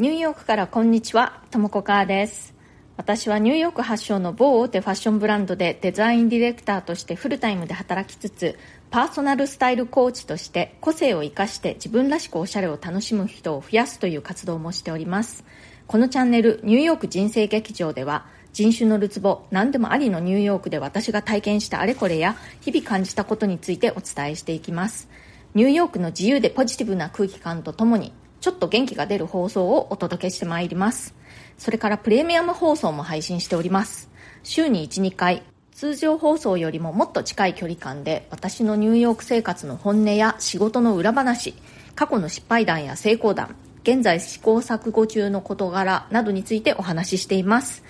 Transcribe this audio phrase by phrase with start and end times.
[0.00, 2.54] ニューヨークからこんにちは、ともこかーです。
[2.96, 8.58] 私はニューヨーク発祥の某大手ファッションブランドでデザインディレクターとしてフルタイムで働きつつ、
[8.88, 15.44] パーソナルスタイルコーチとして個性を生かして自分らしくおしゃれを楽しむ人を増やすという活動もしております。
[15.86, 18.24] このチャンネル、ニューヨーク人生劇場では、
[18.54, 25.10] 人種のるつぼ、何でもありのニューヨークで私が体験したあれこれや、日々感じたことについてお伝えしていきます。
[25.52, 31.14] ニューヨークの自由でポジティブな空気感とともに、ちょっと元気が出る放送をお届けしてまいります。
[31.58, 34.10] それからプレミアム放送も配信しております。
[34.42, 41.54] 週に1、2回、通常放送よりももっと近い距離感で私のニューヨーク生活の本音や仕事の裏話、
[41.94, 47.82] 過去の失敗談や成功談、現在試行錯誤中の事柄などについてお話ししています。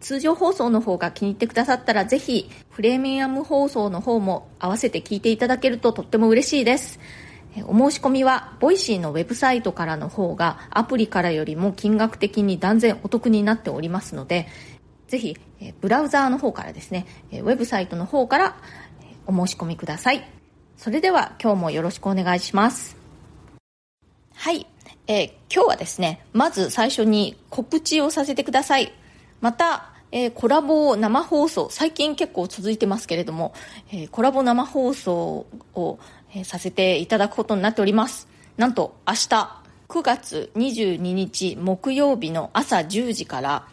[0.00, 7.00] 通常放送の方が気に入ってくださったらぜひプレミアム放送の方も合わせて聞いていただけるととっても嬉しいです。
[7.64, 14.46] お申し込みは、 Voicy のウェブサイトからの方が、アプリからよりも金額的に断然お得になっておりますので、
[15.08, 15.36] ぜひ、
[15.80, 18.56] ブラウザーの方からですね、ウェブサイトの方から
[19.26, 20.28] お申し込みください。
[20.76, 22.96] それでは、今日もよろしくお願いします。
[24.34, 24.66] はい。
[25.08, 28.92] えー今日はですね、まず最初に告知をさせてください。
[29.40, 33.54] また、えーコラボ生放送、最近結構続いてますけれども、
[33.92, 35.98] えーコラボ生放送を、
[36.34, 38.28] えさせていただくことになっております。
[38.56, 43.66] なんと明日、9月22日木曜日の朝10時から、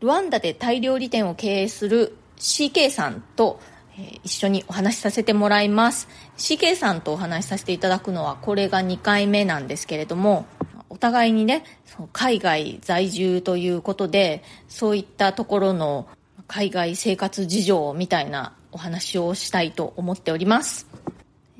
[0.00, 3.60] ルワンダでタイ料理店を経営する CK さんと、
[3.98, 6.08] え一緒にお話しさせてもらいます。
[6.38, 10.46] CK さんとお話しさせていただくのはこれが2回目なんですけれども、
[10.88, 11.64] お互いにね、
[12.12, 16.08] 海外在住ということで、そういったところの
[16.48, 20.88] 海外生活事情みたいなお話をしたいと思っております。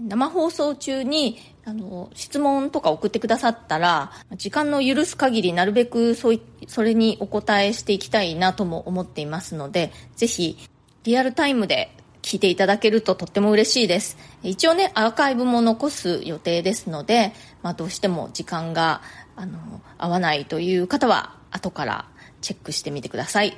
[0.08, 6.32] 生放送中にあの質問とか送ってくださったら時間の許す限りなるべくそ
[6.66, 10.56] それにお答えしていきたいなとも思っていますのでぜひ
[11.04, 11.90] リアルタイムで
[12.22, 14.18] 聞いていただけるととっても嬉しいです。
[14.42, 17.32] 一応ねアーカイブも残す予定ですので、
[17.62, 19.00] まあ、どうしても時間が
[19.36, 19.58] あの
[19.96, 22.08] 合わないという方は後から
[22.42, 23.56] チェックしてみてください。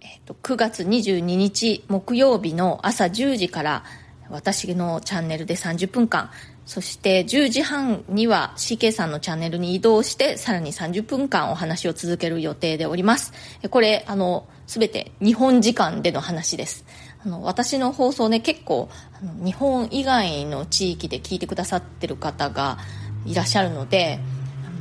[0.00, 3.84] えっと9月22日木曜日の朝10時から
[4.30, 6.30] 私のチャンネルで30分間
[6.68, 13.32] そして10時半には CK さんのチャンネルに移動してさらに30分間お話を続ける予定でおります。
[13.70, 16.84] これあの全て日本時間での話です。
[17.24, 22.76] あの私の放送ね結構あの日本以外の地域で聞いてくださってる方が
[23.24, 24.20] いらっしゃるので
[24.62, 24.76] あの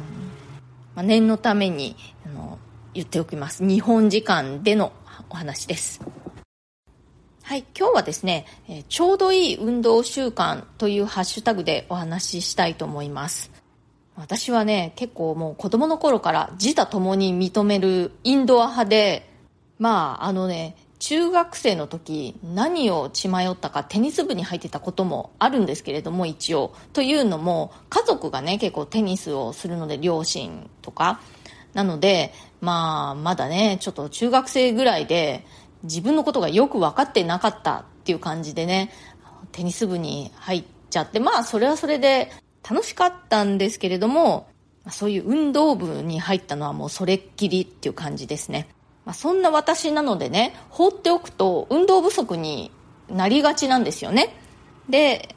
[0.96, 2.60] まあ、念のためにあの
[2.94, 3.66] 言っておきます。
[3.66, 4.92] 日本時間での
[5.30, 6.02] お話です。
[7.48, 13.52] はい今日はですね、えちょうどいい運動習慣というハッシュタグでお話ししたいと思います。
[14.18, 19.30] 私はね結構もう子供の頃から自他ともに認めるインドア派で
[19.80, 26.74] まああのね中学生の時何を血迷ったかテニス部に入ってたこともあるんですけれども一応。
[26.92, 31.22] というのも家族がね結構テニスをするので両親とか。
[31.74, 35.46] なのでまあまだねちょっと中学生ぐらいで
[35.88, 38.92] 自分のことがよく分かってなかったっていう感じでね
[39.52, 42.32] テニス部に入っちゃってまあそれはそれで
[42.70, 44.48] 楽しかったんですけれども
[44.90, 48.70] そういう運動部に入ったのはもうそれっきりっていう感じですね。
[49.06, 52.72] まあ、そんな私なのでね放っておくと運動不足に
[53.10, 54.36] なりがちなんですよね。
[54.90, 55.36] で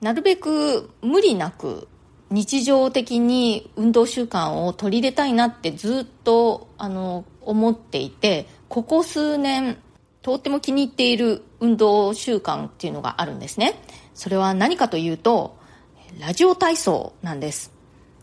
[0.00, 1.88] なるべく無理なく
[2.30, 9.78] 日常的に運動習慣を取り入れたいなってずっとあの思っていてここ数年
[10.26, 13.80] とっても気に入っている運動習慣っていうのがあるんですね。
[14.12, 15.56] それは何かというと
[16.18, 17.72] ラジオ体操なんです。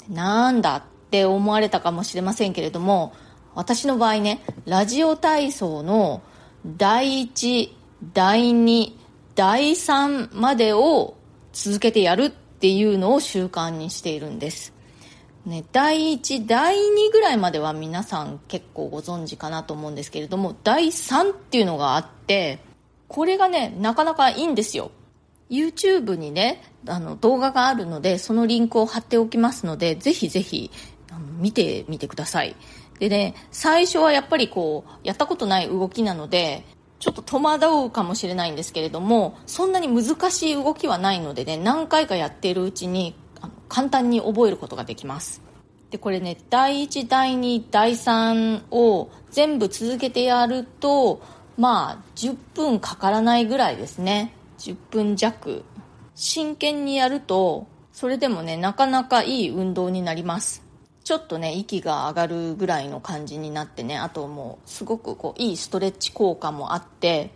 [0.10, 3.14] なんだって思われたかもしれませんけれども
[3.56, 6.22] 私の場合ねラジオ体操の
[6.66, 7.70] 第1
[8.14, 8.92] 第2
[9.36, 11.16] 第3までを
[11.54, 14.73] 続けてやるっていうのを習慣にしているんです、
[15.46, 22.60] ね、第1第2ぐらいまでは皆さん結構ご存知かなと思うんですけれども第3っていうのがあって
[23.10, 24.92] これがねなかなかいいんですよ。
[25.50, 30.72] YouTube にねあの動画があるのでそのリンクを貼っておきますのでぜひぜひ
[31.12, 32.56] あの見てみてください。
[33.00, 36.64] でね最初はやっぱりこうやったことない動きなので
[37.00, 43.14] ちょっと戸惑うかもしれないんですけれどもそんなに難しい動きはないのでね何回かやっているうちに
[43.74, 45.42] 簡単に覚えることができます。
[45.90, 51.24] でこれね第1第2第3を全部続けてやると
[51.58, 54.32] まあ10分かからないぐらいですね。
[54.60, 55.64] 10分弱。
[56.14, 60.64] 真剣にやるとそれでもねなかなかいい運動になります。
[61.04, 67.32] ちょっとね息が上がるぐらいの感じになってねあともうすごくこういいストレッチ効果もあって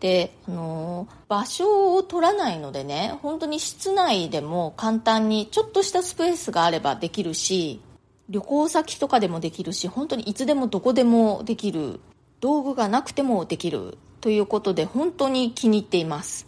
[0.00, 7.80] で、あのー、場所を取らないのでね本当に室内でも簡単にちょっとしたスペースがあればできるし
[8.28, 12.00] 旅行先とかでもできるし本当にいつでもどこでもできる
[12.40, 16.46] 道具がなくてもできるということで本当に気に入っています。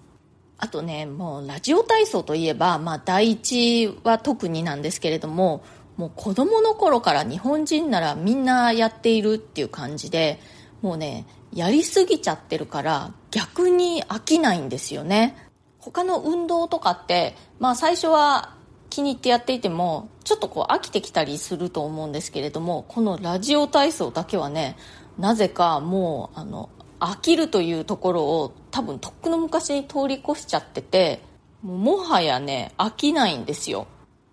[0.60, 5.62] あとねもうラジオ体操といえば、まあ、第一は特になんですけれども
[5.96, 10.40] もう子供の頃から日本人ならみんなやっているっていう感じで
[10.82, 15.36] もうねやりすぎちゃってるから逆に飽きないんですよね。
[15.78, 18.54] 他の運動とかってまあ最初は
[18.90, 24.76] 気に入ってやっていてもちょっとこう飽きてきたりすると思うんですけれどもこのラジオ体操だけはね
[25.18, 26.68] なぜかもうあの
[27.00, 31.22] 飽きるというところを多分とっくの昔に通り越しちゃってて
[31.62, 33.86] ももはやね飽きないんですよ。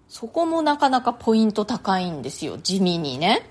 [0.07, 2.57] そこもなかなかポイント高いんですよ。
[2.57, 3.49] 地味にね。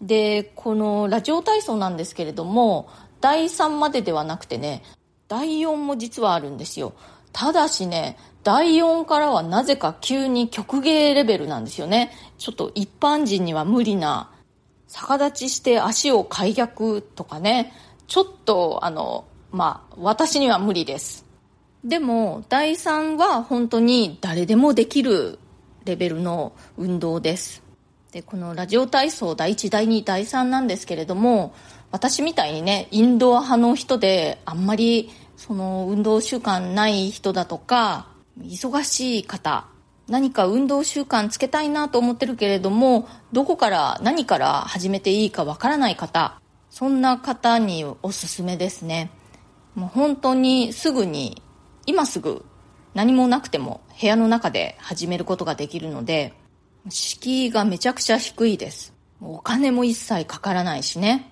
[0.00, 2.88] でこのラジオ体操なんですけれども
[3.20, 4.82] 第3までではなくてね
[5.28, 6.92] 第4も実はあるんですよ。
[7.32, 12.12] ただしね第4からはなぜか急に曲芸レベルなんですよね。
[12.38, 14.30] ちょっと一般人には無理な
[14.88, 17.72] 逆立ちして足を開脚とかね
[18.08, 21.24] ちょっとあのまあ私には無理です。
[21.84, 25.38] でも第3は本当に誰でもできる
[25.84, 27.69] レベルの運動です。
[28.10, 31.54] でこのラジオ体操第1第2第3なんですけれども
[31.92, 38.08] 私みたいにねインドア派の人であんまりその運動習慣ない人だとか
[38.40, 39.66] 忙しい方
[40.08, 49.10] 何か運動習慣つけたいなと思ってるけれどもどこから何から始めていいかわからない方そんな方におすすめですね。
[49.74, 51.42] もう本当にすぐに
[51.86, 52.44] 今すぐ
[52.94, 56.34] 何もなくても部屋の中で始めることができるので
[56.88, 58.94] 敷居がめちゃくちゃ低いです。
[59.22, 61.30] お金も一切かからないしね、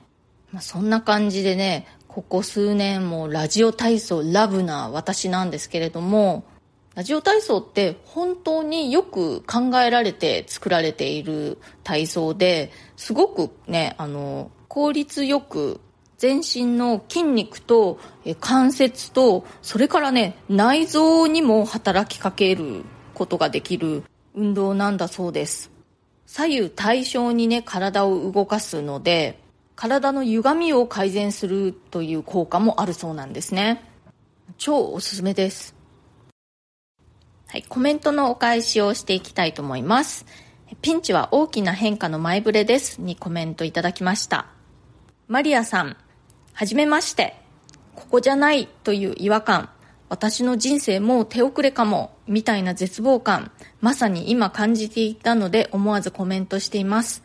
[0.53, 6.45] まあ、そんな感じでねここ数年もラジオ体操ラブな私なんですけれども
[6.95, 15.81] ラジオ体操って本当によく考えられて作られている体操ですごくねあの効率よく
[16.19, 18.01] 全身の筋肉と
[18.41, 22.83] 関節とそれからね内臓にも働きかける
[23.15, 24.03] ことができる
[24.39, 25.71] 運動なんだそうです。
[26.27, 29.41] 左右対称にね体を動かすので
[29.75, 33.83] 体の歪みを改善するという効果もあるそうなんですね。
[34.57, 35.75] 超おすすめです。
[37.49, 40.25] はいコメントのお返しをしていきたいと思います。
[40.83, 43.01] ピンチは大きな変化の前触れです。
[43.01, 44.47] にコメントいただきました。
[45.27, 45.97] マリアさん
[46.53, 47.37] はじめまして。
[47.95, 49.71] ここじゃないという違和感。
[50.09, 53.51] 私の人生もう手遅れかも、みたいな絶望感。
[53.81, 57.23] まさに今感じていたので思わずコメントしています。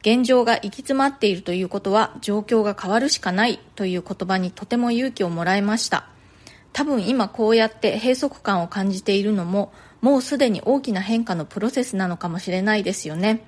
[0.00, 6.08] 現状が行き詰まっているということは状況が変わるしかないという言葉にとても勇気をもらいました。
[6.74, 9.72] 多分今こうやって閉塞感を感じているのも
[10.02, 13.46] もうすでに大きな変化のプロセスなのかもしれないですよね。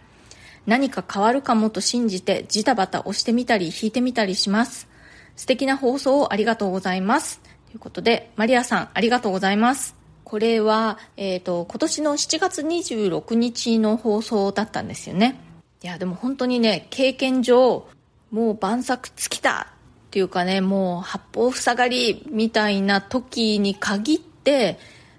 [0.65, 4.89] 何か変わるかもと信じてジタバタ押してみたり引いてみたりします。
[5.37, 7.43] 素敵な放送をありがとうございます。
[7.77, 9.95] ということで、マリアさん、ありがとうございます。
[10.25, 15.39] これは、えっ、ー、と、今年の7月26日の放送だったんですよね。
[15.83, 17.87] いや、でも本当にね、経験上、
[18.31, 19.75] もう晩作尽きた
[20.07, 24.79] っていうかね、もう八方塞がりみたいな時に限って、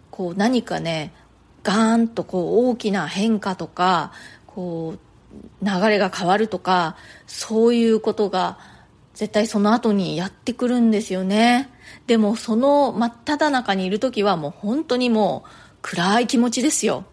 [0.10, 1.14] こう何かね、
[1.62, 4.14] ガーンとこう大きな変化とか、
[4.48, 6.96] こう流れが変わるとか、
[7.28, 8.58] そういうことが
[9.14, 11.70] 絶対その後にやってくるんですよね。
[12.08, 15.50] でもその真っ只中にいる時はもう本当にもう
[15.82, 17.06] 暗い気持ちですよ。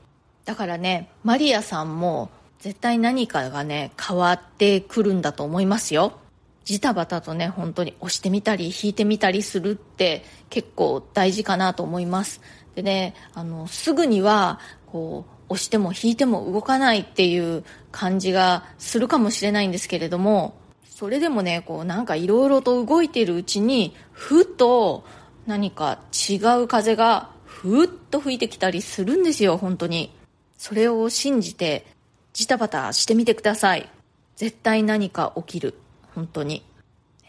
[0.44, 6.18] だからね、マリアさんも絶対何かがね、変わってくるんだと思いますよ。
[6.64, 12.40] ジタバタとね、本当に押してみたり引いてみたりするって結構大事かなと思います。
[12.74, 20.54] でね、あの、すぐには、こう、押しても引いても動かないっていう感じがするかもしれないんですけれども、
[20.94, 25.04] それでもねこうなんかいろいろと動いているうちにふっと
[25.44, 25.98] 何か
[26.30, 30.14] 違う風がふっと吹いてきたりするんですよ本当に。
[30.56, 31.84] それを信じて
[32.32, 33.90] ジタバタしてみてください。
[34.36, 35.74] 絶対何か起きる。
[36.14, 36.64] 本当に。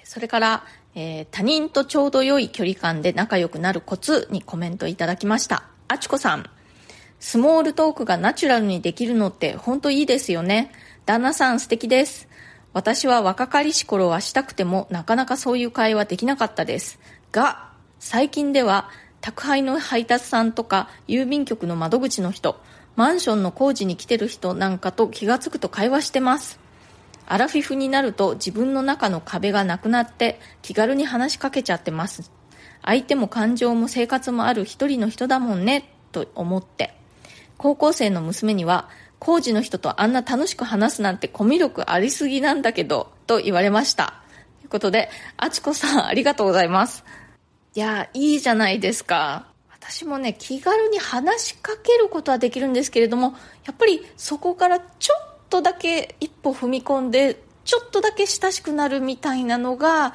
[0.03, 5.63] それから、えー、他人とちょうど良い距離感で仲良くなるコツにコメントいただきました。
[5.87, 6.47] あちこさん。
[7.19, 10.71] スモールトークがナチュラルにできるのって本当いいですよね。
[11.07, 12.27] 旦那さん素敵です。
[12.75, 16.99] 私は若かりし頃はしたくてもなかなかそういう会話できなかったです。
[17.31, 18.89] が、最近では
[19.21, 22.59] 宅配の配達さんとか郵便局の窓口の人、
[22.97, 26.59] マンションの工事に来てる人なんかと気がつくと会話してます。
[27.25, 32.29] アラフィフになると自分の中の壁がなくなって気軽に話しかけちゃってます。
[32.83, 36.93] 相手も感情も生活もある一人の人だもんねと思って。
[37.57, 44.21] 高校生の娘には工事の人とあんな楽しく話すなんてコミュ力ありすぎなんだけどと言われました。
[44.61, 47.03] ということであちこさんありがとうございます。
[47.75, 49.47] いやいいじゃないですか。
[49.71, 60.13] 私もね気軽に話しかけることはできるんですけれどもやっぱりそこからちょっとだけ一歩踏み込んでちょっとだけ親しくなるみたいなのが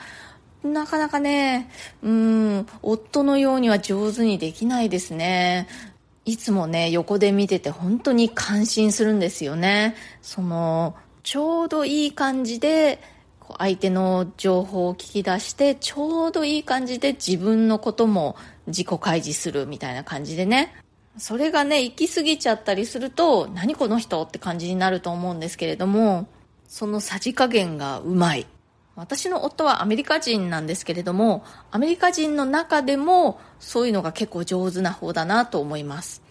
[0.63, 1.71] なかなかね、
[2.03, 5.69] うん、夫のようには上手にできないですね。
[6.25, 9.95] いつもね、横で見てて本当に感心するんですよね。
[10.23, 13.01] その、ちょうどいい感じで、
[13.59, 18.37] 相手の情報を聞き出して、ちょうどいい感じで自分のことも
[18.67, 20.75] 自己開示するみたいな感じでね。
[21.19, 26.29] それがね、行き過ぎちゃったりすると、何この人って感じになると思うんですけれども、
[26.69, 28.47] そのさじ加減がうまい。
[29.01, 36.23] 私の夫はアメリカ人なんですけれども、アメリカ人の中でもそういうのが結構上手な方だなと思います。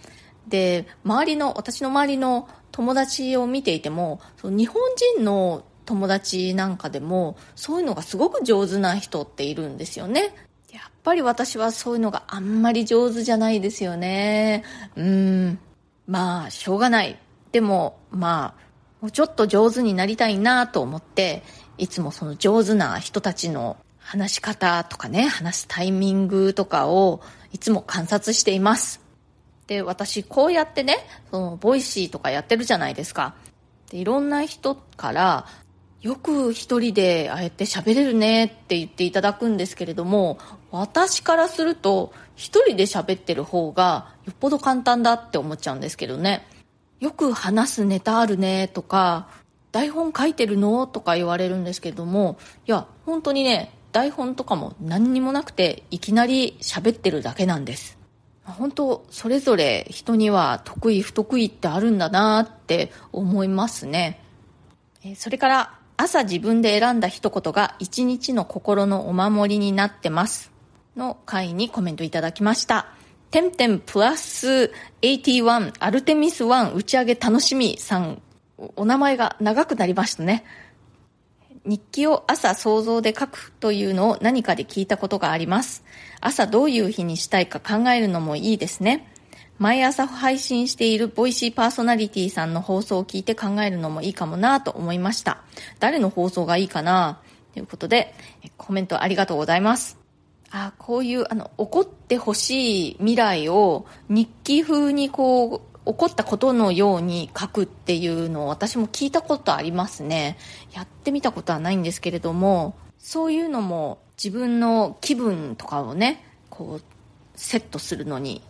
[0.48, 4.84] で、周りの、私の周りの友達を見ていても、日本
[5.16, 10.36] 人の友達なんかでも、そういうのがすごく上手な人っているんですよね。
[10.72, 14.64] やっぱり私はそういうのがあんまり上手じゃないですよね。
[14.96, 15.60] うん。
[16.06, 17.18] まあ、しょうがない。
[17.52, 18.70] でも、まあ、
[19.02, 21.42] もうちょっと上手になりたいなと思って、
[21.80, 27.22] いつもその上手な人たちの話し方とかね、話すタイミングとかを
[27.52, 29.02] いつも観察しています。
[29.68, 30.98] で、私こうやってね、
[31.32, 33.36] その Voicy とかやってるじゃないですか。
[33.90, 35.46] で、いろんな人から、
[36.02, 40.38] よく一人でああやって喋れるねって言っていただくんですけれども、
[40.72, 46.48] 私からすると一人で喋ってる方がよっぽど簡単だって思っちゃうんですけどね。
[47.00, 49.28] よく話すネタあるねとか、
[49.72, 50.88] 台本書いてるの？
[50.88, 57.98] とか言われるんですけども、いや、本当にね、台本とかも何にもなくて、いきなり喋ってるだけなんです。
[58.44, 64.22] 本当、それぞれ人には得意不得意ってあるんだなって思いますね。
[65.16, 70.52] それから、朝自分で選んだ一言が一日の心のお守りになってます。
[70.96, 72.88] の回にコメントいただきました。
[73.32, 74.72] てんてんプラス
[75.04, 78.22] 81アルテミス1打ち上げ楽しみさん、
[78.76, 80.44] お名前が長くなりましたね。
[81.66, 85.84] 日記を朝想像で書くというのを何かで聞いたことがあります。
[86.22, 89.12] 朝どういう日にしたいか考えるのもいいですね。
[89.58, 95.42] 毎朝配信しているボイシーパーソナリティさんの放送を聞いて考えるのもいいかもなと思いました。
[95.80, 97.20] 誰の放送がいいかな？
[97.54, 98.14] ということで、
[98.58, 99.98] コメントありがとうございます。
[100.52, 110.38] あこういうあの起こってほしい未来を日記風にこう起こったことのように書くっていうのを私も聞いたことありますね
[110.74, 116.84] やってみたことはないんですけれどもそういうのも自分の気分とかをねこう
[117.36, 118.44] セットするのに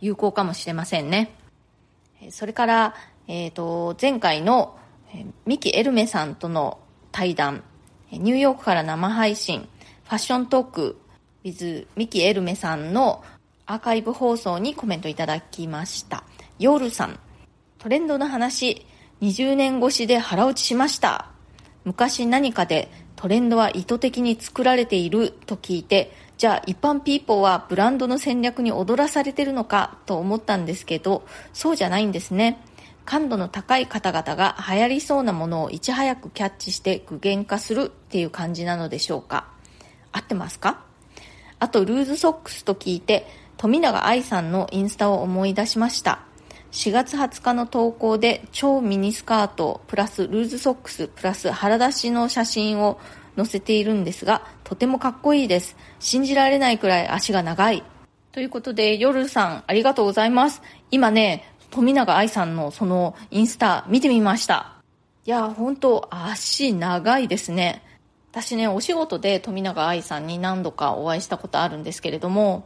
[0.00, 1.34] 有効かもしれませんね
[2.30, 2.94] それから、
[3.28, 4.78] えーと、前回の
[5.44, 6.78] ミキ・エルメさんとの
[7.12, 7.62] 対談
[8.10, 9.68] ニューヨークから生配信
[10.04, 11.00] ファッショントーク
[11.44, 13.22] with ミキエルメさんの
[13.66, 16.24] アーカイブ放送にコメントいただきました。
[16.60, 17.18] ヨールさん、
[17.78, 18.84] トレンドの話、
[19.22, 21.30] 20年越しで腹落ちしました。
[21.86, 32.62] 昔何かでトレンドは意図的に作られていると聞いて、じゃあ一般ピーポーはブランドの戦略に踊らされてるのかと思ったんですけど、そうじゃないんですね。
[33.06, 39.48] 感度の高い方々が流行りそうなものをいち早くキャッチして具現化するっていう感じなのでしょうか。
[40.12, 40.84] 合ってますか？
[41.58, 43.26] あとルーズソックスと聞いて
[43.56, 46.20] 富永愛さんのインスタを思い出しました
[46.72, 53.00] 4月20日の投稿で超ミニスカートプラスルーズソックスプラス腹出しの写真を
[53.36, 55.76] 載せているんですがとてもかっこいいです。
[55.98, 57.82] 信じられないくらい足が長い。
[58.32, 60.62] ということで夜さんありがとうございます。
[60.90, 64.74] 今ね富永愛さんのそのインスタ見てみました。
[65.26, 67.82] いや本当足長いですね。
[68.32, 72.64] 私ね、お仕事で富永愛さんに何度かお会いしたことあるんですけれども、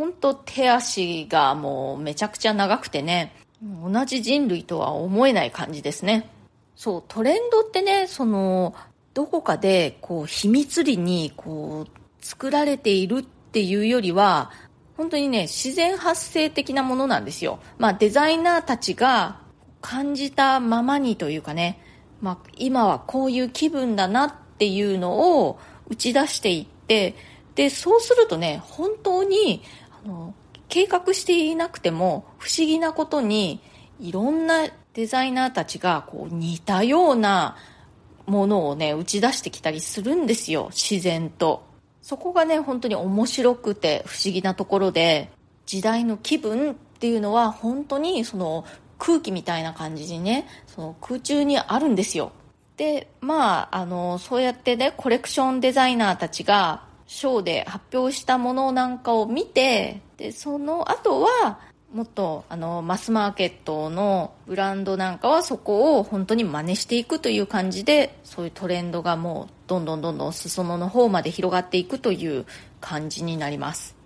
[0.00, 6.30] 本当手足がもうめちゃくちゃ長くてね、同じ人類とは思えない感じですね。
[6.74, 8.74] そう、トレンドってね、その、
[9.12, 14.50] どこかで、こう、秘密裏に、こう、作られているっていうよりは、
[14.96, 17.58] 本当にね、自然発生的なものなんですよ。
[17.76, 19.40] まあ、デザイナーたちが
[19.82, 21.78] 感じたままにというかね、
[22.22, 27.16] まあ、今はこういう気分だなっていうのを打ち出していって
[27.54, 29.62] でそうするとね本当に
[30.04, 30.34] あの
[30.68, 33.60] 計画していなくても不思議なことに
[33.98, 37.56] いろんなデザイナーたちがこう似たような
[38.26, 41.68] ものをね打ち出してきたりするんですよ自然と。
[42.02, 45.30] そこがね本当に面白くて不思議なところで
[45.66, 48.64] 時代の気分っていうのは本当にその
[48.98, 52.32] 空気みたいな感じにねその空中にあるんですよ。
[52.76, 61.58] でまああのそうやってねコレクションデザイナーたちがショーで発表したものなんかを見てでその後は
[61.92, 72.46] もっとあのマスマーケットのブランドなんかはそこを本当に真似していくという感じでそういうトレンドがもうどんどんどんどん裾野の方まで広がっていくという
[72.80, 73.96] 感じになります。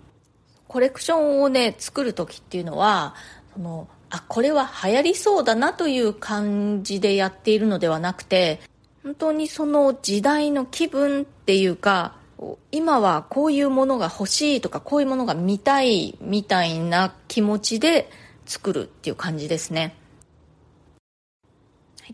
[0.67, 3.13] コレクションをね作る時っていうのは
[3.53, 8.61] そのあこれは流行りそうだなという感じでやっているのではなくて
[9.03, 12.24] 本当にその時代の気分っていうか
[12.71, 18.09] 今はこういうものが欲しいとかこういうものが見たいみたいな気持ちで
[18.45, 19.95] 作るっていう感じですね。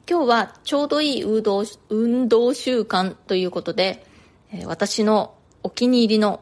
[0.10, 4.06] 今日はちょうどいい運動運動習慣ということで
[4.66, 6.40] 私のお気に入りの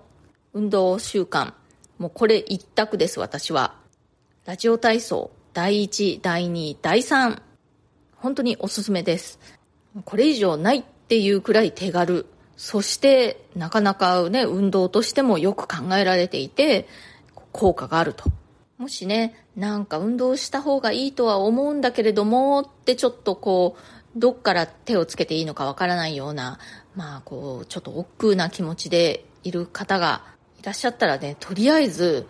[0.54, 1.54] 運動習慣
[1.98, 3.76] もうこれ一択です私は。
[4.46, 7.42] ラジオ体操第1第2第3
[8.16, 9.40] 本当におすすめです。
[10.06, 12.26] これ以上ないっていうくらい手軽。
[12.60, 16.90] そしてなかなかね、運動としてもよく考えられていて、
[17.54, 18.26] 効果があると。
[18.78, 26.60] もしね、なんか運動した方がいいとは思うんだけれどもってちょっとこう、どっから手をつけていいのかわからないような、
[26.98, 30.26] まあこう、ちょっと億劫な気持ちでいる方が
[30.60, 32.28] いらっしゃったらね、とりあえず、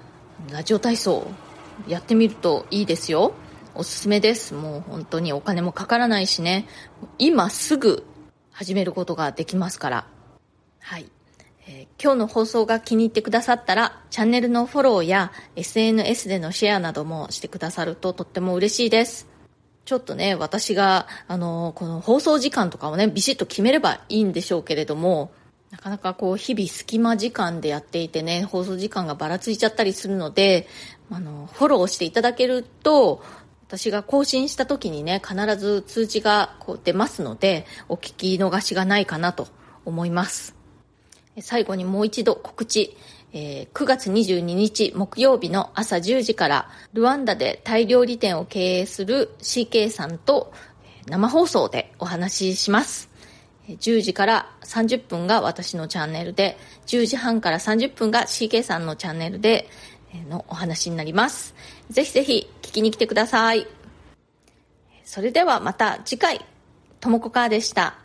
[0.51, 1.25] ラジオ体操
[1.87, 3.33] やってみるといいですよ。
[3.73, 4.53] おすすめです。
[4.53, 6.67] もう本当にお金もかからないしね、
[7.17, 8.05] 今すぐ
[8.51, 10.18] 始めることができますから。
[10.79, 11.09] はい。
[11.67, 19.27] えー、今日の放送が気に入ってくださったら、チャンネルのフォローや SNS でのシェアなどもしてくださるととっても嬉しいです。
[19.85, 25.31] ちょっとね、私が、あの、この放送時間とかをね、ビシッと決めればいいんでしょうけれども、
[25.71, 30.67] なかなかこう、日々隙間時間でやっていてね、放送時間がばらついちゃったりするので、
[31.11, 33.23] あの、フォローしていただけると、
[33.67, 39.47] 私が更新した時にね、必ず通知がこう出ますので、お聞き逃しがないかなと
[39.85, 40.58] 思います。
[41.41, 42.95] 最後にもう一度告知。
[43.31, 50.51] えー、9月22日木曜日の朝10時からルワンダでタイ料理店を経営する CK さんと
[51.05, 53.09] 生放送でお話しします。
[53.67, 59.69] 10時から30分が私のチャンネルで、10時半から30分が CK さんのチャンネルで
[60.27, 61.53] のお話になります。
[61.89, 63.67] ぜひぜひ聞きに来てください。
[65.03, 66.45] それではまた次回、
[66.99, 67.97] ともこかーでした。